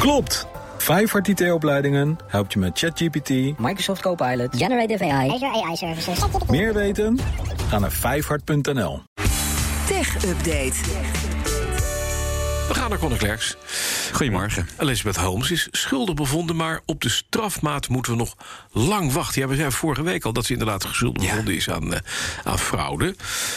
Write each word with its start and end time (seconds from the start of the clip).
Klopt! 0.00 0.46
Vijfhart 0.78 1.28
IT-opleidingen 1.28 2.18
helpt 2.26 2.52
je 2.52 2.58
met 2.58 2.78
ChatGPT, 2.78 3.58
Microsoft 3.58 4.00
Copilot, 4.00 4.56
Generative 4.56 5.04
AI, 5.04 5.30
Azure 5.30 5.64
AI 5.64 5.76
Services. 5.76 6.18
meer 6.48 6.74
weten? 6.74 7.18
Ga 7.68 7.78
naar 7.78 7.92
vijfhart.nl. 7.92 9.02
Tech 9.86 10.24
Update. 10.24 10.74
We 12.70 12.76
gaan 12.76 12.90
naar 12.90 12.98
Conor 12.98 13.18
Klerks. 13.18 13.56
Goedemorgen. 14.12 14.68
Elizabeth 14.78 15.16
Holmes 15.16 15.50
is 15.50 15.68
schuldig 15.70 16.14
bevonden, 16.14 16.56
maar 16.56 16.80
op 16.86 17.00
de 17.02 17.08
strafmaat 17.08 17.88
moeten 17.88 18.12
we 18.12 18.18
nog 18.18 18.36
lang 18.72 19.12
wachten. 19.12 19.40
Ja, 19.42 19.48
we 19.48 19.54
zeiden 19.54 19.76
vorige 19.78 20.02
week 20.02 20.24
al 20.24 20.32
dat 20.32 20.44
ze 20.46 20.52
inderdaad 20.52 20.86
schuldig 20.92 21.22
Ja. 21.22 21.28
bevonden 21.28 21.54
is 21.54 21.70
aan, 21.70 21.94
eh, 21.94 22.00
aan 22.44 22.58
fraude. 22.58 23.14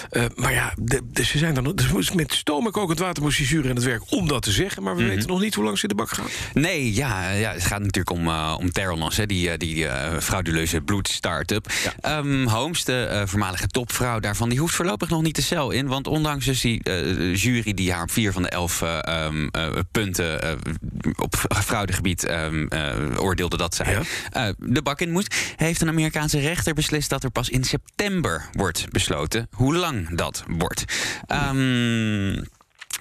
Eh, 0.10 0.24
maar 0.36 0.54
ja, 0.54 0.74
de, 0.78 1.02
de- 1.12 1.24
ze 1.26 1.38
zijn 1.38 1.54
nog. 1.54 1.74
Dus 1.74 2.12
met 2.12 2.34
stoom 2.34 2.66
en 2.66 2.72
kokend 2.72 3.00
water 3.00 3.24
moest 3.24 3.38
die 3.38 3.48
jury 3.48 3.70
aan 3.70 3.76
het 3.76 3.84
werk 3.84 4.02
om 4.12 4.28
dat 4.28 4.42
te 4.42 4.52
zeggen. 4.52 4.84
Maar 4.84 4.96
we 4.96 5.04
weten 5.04 5.28
nog 5.28 5.42
niet 5.42 5.56
hoe 5.56 5.64
lang 5.64 5.78
ze 5.78 5.84
in 5.84 5.90
de 5.90 5.96
bak 5.96 6.10
gaan. 6.10 6.26
Nee, 6.54 6.94
ja, 6.94 7.30
ja, 7.32 7.52
het 7.52 7.64
gaat 7.66 7.80
natuurlijk 7.80 8.10
om, 8.10 8.28
eh 8.28 8.56
om 8.60 8.70
hè, 9.16 9.26
die, 9.26 9.58
die 9.58 9.88
frauduleuze 10.20 10.82
bloed-startup. 10.82 11.72
Ehm, 12.02 12.48
Holmes, 12.48 12.84
de 12.84 13.24
voormalige 13.26 13.68
topvrouw 13.68 14.20
daarvan, 14.20 14.50
die 14.50 14.60
hoeft 14.60 14.76
voorlopig 14.76 15.10
nog 15.10 15.22
niet 15.22 15.36
de 15.36 15.42
cel 15.42 15.72
in. 15.72 15.88
Want 15.88 16.08
ondanks 16.08 16.46
dus 16.46 16.62
die 16.62 16.82
jury 17.34 17.74
die 17.74 17.92
haar 17.92 18.04
op 18.04 18.12
vier 18.12 18.32
van 18.32 18.42
de 18.42 18.50
elf 18.50 18.82
eh, 19.04 19.26
ehm, 19.26 19.48
eh, 19.52 19.70
punten 19.92 20.42
eh, 20.42 20.52
op 21.16 21.36
fraudegebied 21.64 22.24
ehm, 22.26 22.66
eh, 22.68 22.96
oordeelde 23.18 23.58
dat 23.58 23.76
zij 23.76 23.92
Ja. 24.32 24.54
de 24.58 24.82
bak 24.82 25.02
in 25.02 25.12
moest, 25.12 25.36
heeft 25.56 25.82
een 25.82 25.88
Amerikaanse 25.88 26.40
rechter 26.40 26.74
beslist 26.74 27.10
dat 27.10 27.24
er 27.24 27.32
pas 27.32 27.50
in 27.50 27.64
september 27.64 28.50
wordt 28.52 28.86
besloten 28.92 29.48
hoe 29.52 29.76
lang 29.76 30.18
dat 30.18 30.44
wordt. 30.48 30.86
Ehm 31.28 32.42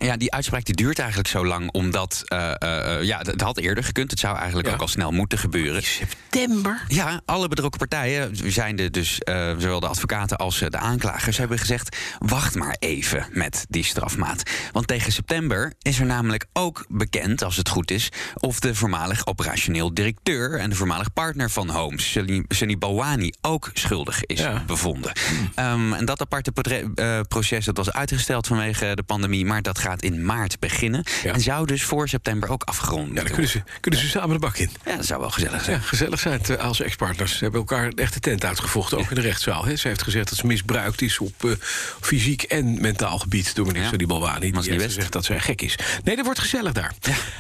ja, 0.05 0.17
die 0.17 0.33
uitspraak 0.33 0.65
die 0.65 0.75
duurt 0.75 0.99
eigenlijk 0.99 1.29
zo 1.29 1.47
lang 1.47 1.71
omdat... 1.71 2.23
eh, 2.25 2.51
eh, 2.59 2.97
eh, 2.99 3.03
ja, 3.03 3.19
het 3.19 3.41
had 3.41 3.59
eerder 3.59 3.85
gekund. 3.85 4.11
Het 4.11 4.21
zou 4.21 4.37
eigenlijk 4.37 4.69
Ja. 4.69 4.75
ook 4.75 4.81
al 4.81 4.89
snel 4.89 5.11
moeten 5.11 5.39
gebeuren. 5.39 5.83
September? 5.83 6.83
Ja, 6.89 7.21
alle 7.25 7.49
betrokken 7.49 7.79
partijen, 7.79 8.53
zijn 8.53 8.77
de 8.77 8.91
dus 8.91 9.19
eh, 9.19 9.51
zowel 9.59 9.81
de 9.81 9.87
advocaten 9.89 10.37
als 10.37 10.59
de 10.59 10.79
aanklagers, 10.79 11.37
hebben 11.37 11.59
gezegd: 11.59 11.97
wacht 12.19 12.55
maar 12.55 12.77
even 12.79 13.27
met 13.31 13.65
die 13.69 13.85
strafmaat. 13.85 14.51
Want 14.73 14.87
tegen 14.87 15.13
september 15.13 15.73
is 15.83 15.99
er 15.99 16.07
namelijk 16.07 16.47
ook 16.53 16.85
bekend, 16.89 17.43
als 17.43 17.57
het 17.57 17.69
goed 17.69 17.91
is, 17.91 18.09
of 18.35 18.61
de 18.61 18.75
voormalig 18.75 19.27
operationeel 19.27 19.95
directeur 19.95 20.59
en 20.59 20.71
de 20.71 20.77
voormalig 20.77 21.13
partner 21.13 21.51
van 21.51 21.71
Holmes, 21.71 22.17
Sunny, 22.49 22.79
Balwani, 22.79 23.33
ook 23.41 23.71
schuldig 23.75 24.25
is 24.25 24.39
Ja. 24.41 24.63
bevonden. 24.67 25.13
Ehm, 25.55 25.93
en 25.93 26.05
dat 26.05 26.21
aparte 26.21 26.53
eh, 26.95 27.21
proces 27.29 27.65
dat 27.65 27.77
was 27.77 27.93
uitgesteld 27.93 28.47
vanwege 28.47 28.93
de 28.95 29.03
pandemie, 29.03 29.45
maar 29.45 29.63
dat 29.63 29.79
gaat 29.79 29.92
in 30.01 30.25
maart 30.25 30.59
beginnen. 30.59 31.05
Ja. 31.23 31.33
En 31.33 31.41
zou 31.41 31.67
dus 31.67 31.85
voor 31.85 32.09
september 32.09 32.51
ook 32.51 32.63
afgerond 32.63 33.09
Ja, 33.09 33.15
dan 33.15 33.25
kunnen 33.25 33.49
ze, 33.49 33.63
kunnen 33.81 34.01
ze 34.01 34.09
samen 34.09 34.31
de 34.31 34.39
bak 34.39 34.57
in. 34.57 34.71
Ja, 34.85 34.97
dat 34.97 35.07
zou 35.07 35.21
wel 35.21 35.31
gezellig 35.31 35.65
zijn. 35.65 35.77
Ja, 35.77 35.83
gezellig 35.83 36.21
zijn 36.21 36.39
het 36.39 36.51
eh, 36.51 36.65
als 36.65 36.81
ex-partners. 36.81 37.33
Ze 37.33 37.43
hebben 37.43 37.61
elkaar 37.61 37.93
echt 37.95 38.15
de 38.15 38.21
tent 38.21 38.45
uitgevochten, 38.45 38.99
ook 38.99 39.09
in 39.09 39.15
de 39.15 39.21
rechtszaal. 39.21 39.65
Hè. 39.65 39.77
Ze 39.77 39.89
heeft 39.89 40.03
gezegd 40.03 40.29
dat 40.29 40.39
ze 40.39 40.47
misbruikt 40.47 41.03
is 41.03 41.19
op 41.19 41.45
eh, 41.45 41.51
fysiek 42.01 42.43
en 42.43 42.81
mentaal 42.81 43.19
gebied... 43.19 43.55
door 43.55 43.67
minister 43.67 43.93
Ja. 43.93 43.99
Di 43.99 44.07
Balwani. 44.07 44.51
Die 44.51 44.71
heeft 44.71 44.85
gezegd 44.85 45.13
dat 45.13 45.25
zij 45.25 45.41
gek 45.41 45.63
is. 45.63 45.79
Nee, 46.05 46.17
dat 46.17 46.25
wordt 46.25 46.41
gezellig 46.41 46.73
daar. 46.73 46.93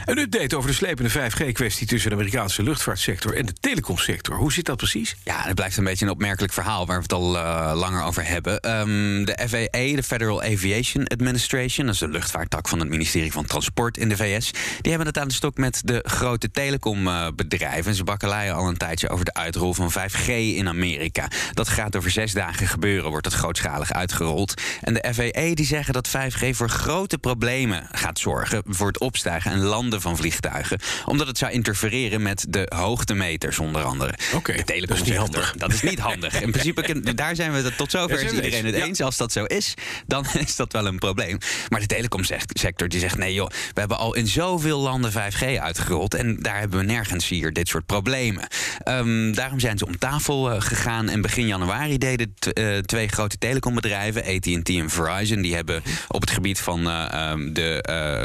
Een 0.04 0.18
update 0.18 0.56
over 0.56 0.70
de 0.70 0.76
slepende 0.76 1.10
5G-kwestie... 1.10 1.86
tussen 1.86 2.10
de 2.10 2.16
Amerikaanse 2.16 2.62
luchtvaartsector 2.62 3.34
en 3.34 3.46
de 3.46 3.54
telecomsector. 3.60 4.36
Hoe 4.36 4.52
zit 4.52 4.64
dat 4.64 4.76
precies? 4.76 5.16
Ja, 5.24 5.42
het 5.42 5.54
blijft 5.54 5.76
een 5.76 5.84
beetje 5.84 6.04
een 6.04 6.10
opmerkelijk 6.10 6.52
verhaal 6.52 6.86
waar 6.86 6.96
we 6.96 7.02
het 7.02 7.12
al 7.12 7.36
eh, 7.36 7.72
langer 7.74 8.02
over 8.02 8.26
hebben. 8.26 8.60
Ehm, 8.60 9.24
de 9.24 9.38
FAA, 9.48 9.96
de 9.96 10.02
Federal 10.02 10.42
Aviation 10.42 11.06
Administration, 11.06 11.86
dat 11.86 11.94
is 11.94 12.00
de 12.00 12.08
luchtvaarttak 12.42 12.68
van 12.68 12.78
het 12.78 12.88
ministerie 12.88 13.32
van 13.32 13.44
Transport 13.46 13.96
in 13.96 14.08
de 14.08 14.16
VS, 14.16 14.50
die 14.80 14.90
hebben 14.90 15.06
het 15.06 15.18
aan 15.18 15.28
de 15.28 15.34
stok 15.34 15.56
met 15.56 15.82
de 15.84 16.04
grote 16.06 16.50
telecombedrijven. 16.50 17.90
En 17.90 17.94
ze 17.96 18.04
bakkeleien 18.04 18.54
al 18.54 18.68
een 18.68 18.76
tijdje 18.76 19.08
over 19.08 19.24
de 19.24 19.34
uitrol 19.34 19.74
van 19.74 19.92
5G 19.92 20.26
in 20.26 20.68
Amerika. 20.68 21.28
Dat 21.52 21.68
gaat 21.68 21.96
over 21.96 22.10
zes 22.10 22.32
dagen 22.32 22.66
gebeuren, 22.66 23.10
wordt 23.10 23.26
het 23.26 23.34
grootschalig 23.34 23.92
uitgerold. 23.92 24.54
En 24.80 24.94
de 24.94 25.12
FAA 25.14 25.54
die 25.54 25.66
zeggen 25.66 25.92
dat 25.92 26.08
5G 26.08 26.50
voor 26.50 26.68
grote 26.68 27.18
problemen 27.18 27.88
gaat 27.92 28.18
zorgen 28.18 28.62
voor 28.66 28.86
het 28.86 28.98
opstijgen 28.98 29.50
en 29.52 29.58
landen 29.58 30.00
van 30.00 30.16
vliegtuigen, 30.16 30.78
omdat 31.06 31.26
het 31.26 31.38
zou 31.38 31.52
interfereren 31.52 32.22
met 32.22 32.46
de 32.48 32.72
hoogtemeters 32.74 33.58
onder 33.58 33.82
andere. 33.82 34.14
Oké, 34.34 34.54
dat 34.64 34.90
is 34.96 35.02
niet 35.02 35.16
handig. 35.16 35.54
Dat 35.56 35.72
is 35.72 35.82
niet 35.82 35.98
handig. 35.98 36.40
In 36.40 36.50
principe, 36.50 37.14
daar 37.14 37.36
zijn 37.36 37.52
we 37.52 37.58
het 37.58 37.76
tot 37.76 37.90
zover 37.90 38.18
Ja, 38.18 38.24
is 38.24 38.32
iedereen 38.32 38.52
eens. 38.52 38.64
het 38.66 38.76
Ja. 38.76 38.84
eens. 38.84 39.00
Als 39.00 39.16
dat 39.16 39.32
zo 39.32 39.44
is, 39.44 39.74
dan 40.06 40.26
is 40.46 40.56
dat 40.56 40.72
wel 40.72 40.86
een 40.86 40.98
probleem. 40.98 41.38
Maar 41.68 41.80
de 41.80 41.86
telecomsector 42.32 42.88
die 42.88 43.00
zegt: 43.00 43.18
nee 43.18 43.34
joh, 43.34 43.48
we 43.48 43.80
hebben 43.80 43.98
al 43.98 44.14
in 44.14 44.26
zoveel 44.26 44.80
landen 44.80 45.12
5G 45.12 45.58
uitgerold. 45.60 46.14
En 46.14 46.36
daar 46.40 46.58
hebben 46.58 46.78
we 46.78 46.84
nergens 46.84 47.28
hier 47.28 47.52
dit 47.52 47.68
soort 47.68 47.86
problemen. 47.86 48.46
Ehm, 48.78 49.32
daarom 49.32 49.60
zijn 49.60 49.78
ze 49.78 49.86
om 49.86 49.98
tafel 49.98 50.50
eh, 50.50 50.60
gegaan. 50.60 51.08
En 51.08 51.20
begin 51.20 51.46
januari 51.46 51.98
deden 51.98 52.34
t- 52.38 52.52
eh, 52.52 52.78
twee 52.78 53.08
grote 53.08 53.38
telecombedrijven, 53.38 54.24
ATT 54.24 54.68
en 54.68 54.90
Verizon, 54.90 55.42
die 55.42 55.54
hebben 55.54 55.82
op 56.08 56.20
het 56.20 56.30
gebied 56.30 56.60
van 56.60 56.88
eh, 56.88 57.12
ehm, 57.12 57.52
de 57.52 57.70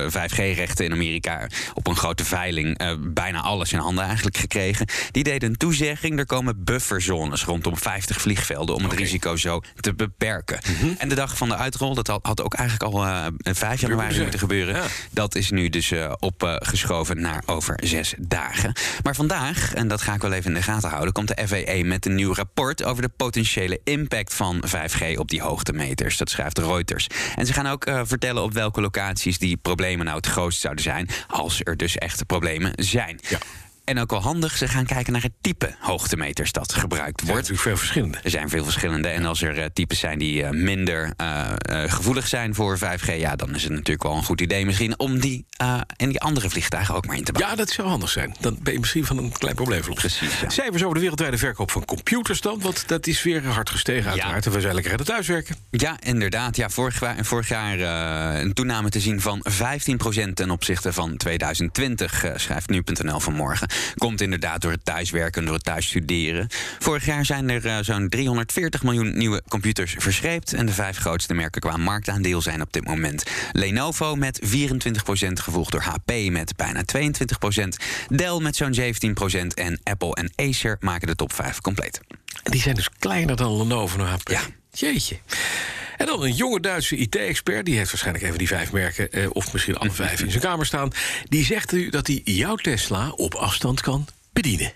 5G-rechten 0.09 0.85
in 0.85 0.91
Amerika 0.91 1.47
op 1.74 1.88
een 1.88 1.95
grote 1.95 2.25
veiling 2.25 2.95
bijna 3.13 3.41
alles 3.41 3.74
in 3.74 3.79
handen 3.79 4.03
eigenlijk 4.03 4.38
gekregen. 4.38 4.88
Die 5.12 5.24
deden 5.24 5.50
een 5.50 5.57
toezegging. 5.57 6.19
Er 6.19 6.25
komen 6.25 6.63
bufferzones 6.63 7.44
rondom 7.44 7.78
50 7.78 8.22
vliegvelden 8.22 8.75
om 8.75 8.84
het 8.84 8.94
risico 8.94 9.35
zo 9.35 9.62
te 9.79 9.94
beperken. 9.94 10.59
En 10.97 11.09
de 11.09 11.16
dag 11.16 11.38
van 11.38 11.50
de 11.50 11.56
uitrol, 11.56 11.94
dat 11.95 12.07
had, 12.07 12.25
had 12.25 12.41
ook 12.41 12.53
eigenlijk 12.53 12.94
al 12.94 13.06
eh 13.06 13.25
5 13.41 13.81
januari 13.97 14.21
moeten 14.21 14.39
gebeuren. 14.39 14.75
Ja. 14.75 14.85
Dat 15.11 15.35
is 15.35 15.49
nu 15.49 15.69
dus 15.69 15.91
eh, 15.91 16.13
opgeschoven 16.19 17.21
naar 17.21 17.43
over 17.45 17.79
zes 17.83 18.13
dagen. 18.17 18.73
Maar 19.03 19.15
vandaag, 19.15 19.73
en 19.73 19.87
dat 19.87 20.01
ga 20.01 20.13
ik 20.13 20.21
wel 20.21 20.31
even 20.31 20.49
in 20.49 20.57
de 20.57 20.63
gaten 20.63 20.89
houden, 20.89 21.13
komt 21.13 21.27
de 21.27 21.47
FAA 21.47 21.85
met 21.85 22.05
een 22.05 22.15
nieuw 22.15 22.33
rapport 22.33 22.83
over 22.83 23.01
de 23.01 23.09
potentiële 23.17 23.79
impact 23.83 24.33
van 24.33 24.63
5G 24.67 25.17
op 25.17 25.29
die 25.29 25.41
hoogtemeters. 25.41 26.17
Dat 26.17 26.29
schrijft 26.29 26.57
Reuters. 26.57 27.07
En 27.35 27.45
ze 27.45 27.53
gaan 27.53 27.67
ook 27.67 27.85
eh, 27.85 28.01
vertellen 28.03 28.43
op 28.43 28.53
welke 28.53 28.81
locaties 28.81 29.37
die 29.37 29.57
problemen 29.57 30.05
nou 30.05 30.17
het 30.17 30.27
grootst 30.27 30.61
zouden 30.61 30.83
zijn, 30.83 31.09
als 31.27 31.61
er 31.63 31.77
dus 31.77 31.97
echte 31.97 32.25
problemen 32.25 32.71
zijn. 32.75 33.19
Ja. 33.29 33.37
En 33.87 33.99
ook 33.99 34.09
wel 34.11 34.21
handig, 34.21 34.57
ze 34.57 34.67
gaan 34.67 34.85
kijken 34.85 35.13
naar 35.13 35.21
het 35.21 35.31
type 35.41 35.75
hoogtemeters 35.79 36.51
dat 36.51 36.73
gebruikt 36.73 37.19
Er 37.19 37.25
wordt. 37.25 37.41
natuurlijk 37.41 37.67
veel 37.67 37.77
verschillende. 37.77 38.17
Er 38.23 38.29
zijn 38.29 38.49
veel 38.49 38.63
verschillende. 38.63 39.07
En 39.07 39.25
als 39.25 39.41
er 39.41 39.57
eh, 39.57 39.65
types 39.73 39.99
zijn 39.99 40.19
die 40.19 40.43
eh, 40.43 40.49
minder 40.49 41.13
eh, 41.17 41.49
gevoelig 41.87 42.27
zijn 42.27 42.55
voor 42.55 42.77
5G, 42.77 43.17
ja, 43.17 43.35
dan 43.35 43.55
is 43.55 43.63
het 43.63 43.71
natuurlijk 43.71 44.03
wel 44.03 44.15
een 44.15 44.23
goed 44.23 44.41
idee 44.41 44.65
misschien 44.65 44.99
om 44.99 45.19
die 45.19 45.45
in 45.95 46.09
die 46.09 46.21
andere 46.21 46.49
vliegtuigen 46.49 46.95
ook 46.95 47.05
maar 47.05 47.15
in 47.15 47.23
te 47.23 47.31
bouwen. 47.31 47.57
Ja, 47.57 47.63
dat 47.63 47.73
zou 47.73 47.87
handig 47.87 48.09
zijn. 48.09 48.35
Dan 48.39 48.57
ben 48.61 48.73
je 48.73 48.79
misschien 48.79 49.05
van 49.05 49.17
een 49.17 49.31
klein 49.31 49.55
probleem 49.55 49.83
verlost. 49.83 50.01
Precies, 50.01 50.39
ja. 50.39 50.49
Cijfers 50.49 50.81
over 50.83 50.93
de 50.93 50.99
wereldwijde 50.99 51.37
verkoop 51.37 51.71
van 51.71 51.85
computers 51.85 52.41
dan. 52.41 52.59
Want 52.61 52.87
dat 52.87 53.07
is 53.07 53.23
weer 53.23 53.45
hard 53.45 53.69
gestegen 53.69 54.09
uiteraard. 54.09 54.45
En 54.45 54.51
we 54.51 54.61
zijn 54.61 54.73
lekker 54.73 54.91
aan 54.91 54.97
het 54.97 55.07
thuiswerken. 55.07 55.55
Ja, 55.69 55.97
inderdaad. 55.99 56.55
Ja, 56.55 56.69
vorig, 56.69 57.01
vorig 57.21 57.47
jaar 57.47 57.79
een 58.41 58.53
toename 58.53 58.89
te 58.89 58.99
zien 58.99 59.21
van 59.21 59.45
15% 59.49 60.33
ten 60.33 60.51
opzichte 60.51 60.93
van 60.93 61.17
2020, 61.17 62.23
eh, 62.23 62.31
schrijft 62.35 62.69
nu.nl 62.69 63.19
vanmorgen. 63.19 63.67
Komt 63.95 64.21
inderdaad 64.21 64.61
door 64.61 64.71
het 64.71 64.85
thuiswerken, 64.85 65.45
door 65.45 65.53
het 65.53 65.63
thuisstuderen. 65.63 66.47
Vorig 66.79 67.05
jaar 67.05 67.25
zijn 67.25 67.49
er 67.49 67.65
eh, 67.65 67.77
zo'n 67.81 68.09
340 68.09 68.83
miljoen 68.83 69.17
nieuwe 69.17 69.41
computers 69.47 69.95
verscheept. 69.97 70.53
En 70.53 70.65
de 70.65 70.71
vijf 70.71 70.97
grootste 70.97 71.33
merken 71.33 71.61
qua 71.61 71.77
marktaandeel 71.77 72.41
zijn 72.41 72.61
op 72.61 72.73
dit 72.73 72.85
moment 72.85 73.23
Lenovo 73.51 74.15
met 74.15 74.41
24%, 74.45 74.47
gevolgd 75.33 75.71
door 75.71 75.81
HP 75.81 76.11
met 76.29 76.55
bijna 76.55 76.83
22%, 76.97 77.67
Dell 78.07 78.39
met 78.39 78.55
zo'n 78.55 78.75
17% 78.75 79.47
en 79.53 79.79
Apple 79.83 80.15
en 80.15 80.31
Acer 80.35 80.77
maken 80.79 81.07
de 81.07 81.15
top 81.15 81.33
5 81.33 81.61
compleet. 81.61 81.99
Die 82.44 82.61
zijn 82.61 82.75
dus 82.75 82.89
kleiner 82.99 83.35
dan 83.35 83.57
Lenovo 83.57 83.99
en 83.99 84.05
HP. 84.05 84.29
Ja. 84.29 84.41
Jeetje. 84.71 85.17
En 85.97 86.05
dan 86.05 86.23
een 86.23 86.33
jonge 86.33 86.59
Duitse 86.59 86.95
IT-expert, 86.95 87.65
die 87.65 87.77
heeft 87.77 87.89
waarschijnlijk 87.89 88.25
even 88.25 88.37
die 88.37 88.47
vijf 88.47 88.71
merken, 88.71 89.11
eh, 89.11 89.27
of 89.31 89.53
misschien 89.53 89.77
alle 89.77 89.91
vijf 89.91 90.21
in 90.21 90.31
zijn 90.31 90.43
kamer 90.43 90.65
staan. 90.65 90.91
Die 91.29 91.45
zegt 91.45 91.71
u 91.71 91.89
dat 91.89 92.07
hij 92.07 92.21
jouw 92.23 92.55
Tesla 92.55 93.09
op 93.09 93.33
afstand 93.33 93.81
kan 93.81 94.07
bedienen. 94.42 94.72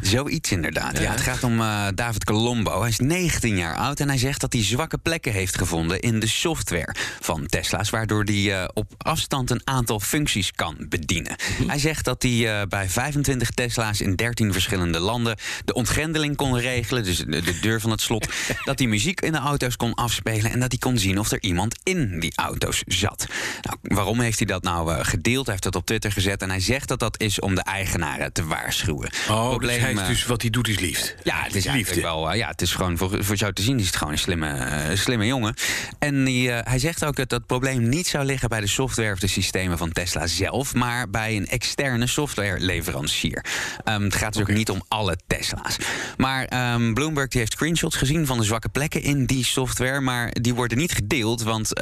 Zoiets 0.00 0.50
inderdaad. 0.52 0.98
Ja, 0.98 1.10
het 1.10 1.20
gaat 1.20 1.44
om 1.44 1.60
eh, 1.60 1.86
David 1.94 2.24
Colombo. 2.24 2.80
Hij 2.80 2.88
is 2.88 2.98
19 2.98 3.56
jaar 3.56 3.76
oud 3.76 4.00
en 4.00 4.08
hij 4.08 4.18
zegt 4.18 4.40
dat 4.40 4.52
hij 4.52 4.64
zwakke 4.64 4.98
plekken 4.98 5.32
heeft 5.32 5.58
gevonden 5.58 6.00
in 6.00 6.20
de 6.20 6.26
software 6.26 6.94
van 7.20 7.46
Tesla's, 7.46 7.90
waardoor 7.90 8.24
hij 8.24 8.62
eh, 8.62 8.68
op 8.74 8.92
afstand 8.98 9.50
een 9.50 9.60
aantal 9.64 10.00
functies 10.00 10.52
kan 10.52 10.76
bedienen. 10.88 11.36
Hij 11.66 11.78
zegt 11.78 12.04
dat 12.04 12.22
hij 12.22 12.60
eh, 12.60 12.66
bij 12.66 12.88
25 12.88 13.50
Tesla's 13.50 14.00
in 14.00 14.14
13 14.14 14.52
verschillende 14.52 14.98
landen 14.98 15.36
de 15.64 15.74
ontgrendeling 15.74 16.36
kon 16.36 16.58
regelen, 16.58 17.04
dus 17.04 17.18
de, 17.18 17.42
de 17.42 17.58
deur 17.60 17.80
van 17.80 17.90
het 17.90 18.00
slot, 18.00 18.28
dat 18.64 18.78
hij 18.78 18.88
muziek 18.88 19.20
in 19.20 19.32
de 19.32 19.38
auto's 19.38 19.76
kon 19.76 19.94
afspelen 19.94 20.50
en 20.50 20.60
dat 20.60 20.70
hij 20.70 20.78
kon 20.78 20.98
zien 20.98 21.18
of 21.18 21.30
er 21.30 21.42
iemand 21.42 21.76
in 21.82 22.20
die 22.20 22.32
auto's 22.34 22.82
zat. 22.86 23.26
Nou, 23.62 23.76
waarom 23.82 24.20
heeft 24.20 24.38
hij 24.38 24.46
dat 24.46 24.62
nou 24.62 25.04
gedeeld? 25.04 25.44
Hij 25.44 25.52
heeft 25.54 25.64
dat 25.64 25.76
op 25.76 25.86
Twitter 25.86 26.12
gezet 26.12 26.42
en 26.42 26.50
hij 26.50 26.60
zegt 26.60 26.88
dat 26.88 26.98
dat 26.98 27.20
is 27.20 27.40
om 27.40 27.54
de 27.54 27.62
eigenaren 27.62 28.32
te 28.32 28.44
waarschuwen. 28.46 29.05
Oh, 29.30 29.48
Probleem, 29.48 29.74
dus, 29.74 29.82
hij 29.82 29.92
is 29.92 30.06
dus 30.08 30.26
wat 30.26 30.40
hij 30.42 30.50
doet 30.50 30.68
is 30.68 30.78
liefde. 30.78 31.14
ja, 31.22 31.36
het 31.36 31.46
is 31.46 31.52
Liefde. 31.52 31.70
eigenlijk 31.70 32.02
wel. 32.06 32.30
eh, 32.30 32.38
ja, 32.38 32.48
het 32.48 32.62
is 32.62 32.72
gewoon 32.74 32.96
voor, 32.98 33.24
voor 33.24 33.36
jou 33.36 33.52
te 33.52 33.62
zien 33.62 33.78
is 33.78 33.86
het 33.86 33.96
gewoon 33.96 34.12
een 34.12 34.18
slimme, 34.18 34.48
eh, 34.48 34.96
slimme 34.96 35.26
jongen. 35.26 35.54
En 35.98 36.24
die, 36.24 36.50
eh, 36.52 36.70
hij 36.70 36.78
zegt 36.78 37.04
ook 37.04 37.16
dat 37.16 37.28
dat 37.28 37.46
probleem 37.46 37.88
niet 37.88 38.06
zou 38.06 38.24
liggen 38.24 38.48
bij 38.48 38.60
de 38.60 38.66
software 38.66 39.12
of 39.12 39.18
de 39.18 39.26
systemen 39.26 39.78
van 39.78 39.92
Tesla 39.92 40.26
zelf, 40.26 40.74
maar 40.74 41.10
bij 41.10 41.36
een 41.36 41.46
externe 41.48 42.06
softwareleverancier. 42.06 43.44
Ehm, 43.84 44.02
het 44.02 44.14
gaat 44.14 44.32
dus 44.32 44.42
ook 44.42 44.48
niet 44.48 44.70
om 44.70 44.82
alle 44.88 45.16
Tesla's. 45.26 45.76
Maar 46.16 46.44
ehm, 46.44 46.92
Bloomberg 46.92 47.28
die 47.28 47.40
heeft 47.40 47.52
screenshots 47.52 47.96
gezien 47.96 48.26
van 48.26 48.38
de 48.38 48.44
zwakke 48.44 48.68
plekken 48.68 49.02
in 49.02 49.26
die 49.26 49.44
software, 49.44 50.00
maar 50.00 50.30
die 50.40 50.54
worden 50.54 50.78
niet 50.78 50.92
gedeeld, 50.92 51.42
want 51.42 51.72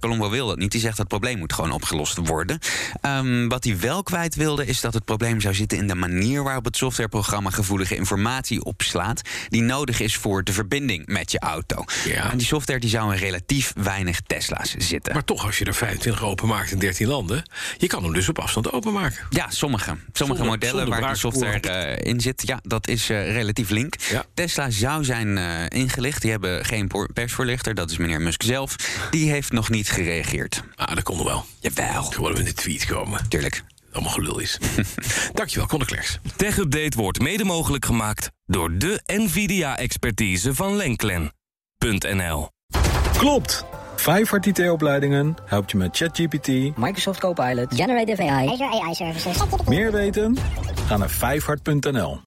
Colombo 0.00 0.30
wil 0.30 0.46
dat 0.46 0.58
niet. 0.58 0.70
Die 0.72 0.80
zegt 0.80 0.96
dat 0.96 1.10
het 1.10 1.18
probleem 1.18 1.38
moet 1.38 1.52
gewoon 1.52 1.70
opgelost 1.72 2.16
worden. 2.16 2.58
Ehm, 3.00 3.48
wat 3.48 3.64
hij 3.64 3.78
wel 3.78 4.02
kwijt 4.02 4.34
wilde 4.34 4.66
is 4.66 4.80
dat 4.80 4.94
het 4.94 5.04
probleem 5.04 5.40
zou 5.40 5.54
zitten 5.54 5.78
in 5.78 5.86
de 5.86 5.94
manier 5.94 6.42
waarop 6.42 6.64
het 6.72 6.80
softwareprogramma 6.80 7.50
gevoelige 7.50 7.96
informatie 7.96 8.64
opslaat 8.64 9.20
die 9.48 9.62
nodig 9.62 10.00
is 10.00 10.16
voor 10.16 10.44
de 10.44 10.52
verbinding 10.52 11.06
met 11.06 11.32
je 11.32 11.38
auto. 11.38 11.84
Ja. 12.04 12.30
En 12.30 12.38
die 12.38 12.46
software 12.46 12.80
die 12.80 12.90
zou 12.90 13.12
in 13.12 13.18
relatief 13.18 13.72
weinig 13.76 14.20
Tesla's 14.26 14.74
zitten. 14.78 15.12
Maar 15.12 15.24
toch, 15.24 15.44
als 15.46 15.58
je 15.58 15.64
er 15.64 15.74
25 15.74 16.22
openmaakt 16.24 16.70
in 16.70 16.78
13 16.78 17.06
landen... 17.06 17.50
je 17.78 17.86
kan 17.86 18.02
hem 18.04 18.12
dus 18.12 18.28
op 18.28 18.38
afstand 18.38 18.72
openmaken. 18.72 19.26
ja, 19.30 19.50
sommige. 19.50 19.84
Sommige 19.84 20.04
Zonder- 20.12 20.44
modellen 20.46 20.80
zonder 20.80 21.00
waar 21.00 21.12
de 21.12 21.18
software 21.18 21.60
eh, 21.60 22.10
in 22.10 22.20
zit, 22.20 22.42
ja, 22.46 22.60
dat 22.62 22.88
is 22.88 23.10
eh, 23.10 23.32
relatief 23.32 23.70
link. 23.70 23.94
Ja. 24.10 24.24
Tesla 24.34 24.70
zou 24.70 25.04
zijn 25.04 25.38
eh, 25.38 25.78
ingelicht. 25.80 26.22
Die 26.22 26.30
hebben 26.30 26.64
geen 26.64 26.90
persvoorlichter, 27.12 27.74
dat 27.74 27.90
is 27.90 27.96
meneer 27.96 28.20
Musk 28.20 28.42
zelf. 28.42 28.76
Die 29.10 29.30
heeft 29.30 29.52
nog 29.52 29.70
niet 29.70 29.90
gereageerd. 29.90 30.62
Ah, 30.74 30.94
dat 30.94 31.04
kon 31.04 31.16
nog 31.16 31.26
wel. 31.26 31.44
Jawel, 31.60 32.02
Gewoon 32.02 32.38
in 32.38 32.44
de 32.44 32.52
tweet 32.52 32.86
komen. 32.86 33.28
tuurlijk. 33.28 33.62
Allemaal 33.92 34.12
gelul 34.12 34.38
is. 34.38 34.58
Dankjewel, 35.34 35.66
Conor 35.66 35.86
Klerks. 35.86 36.18
Tech 36.36 36.56
Update 36.58 36.96
wordt 36.96 37.20
mede 37.20 37.44
mogelijk 37.44 37.84
gemaakt 37.84 38.30
door 38.46 38.78
de 38.78 39.00
NVIDIA-expertise 39.06 40.54
van 40.54 40.76
Lenklen.nl. 40.76 42.48
Klopt! 43.18 43.64
Vijfhart 43.96 44.46
IT-opleidingen 44.46 45.36
helpt 45.44 45.70
je 45.70 45.76
met 45.76 45.96
ChatGPT. 45.96 46.48
Microsoft 46.76 47.20
Copilot. 47.20 47.74
Generative 47.74 48.22
AI. 48.22 48.48
Azure 48.48 48.82
AI 48.82 48.94
Services. 48.94 49.36
Meer 49.66 49.92
weten? 49.92 50.36
Ga 50.86 50.96
naar 50.96 51.10
vijfhart.nl. 51.10 52.20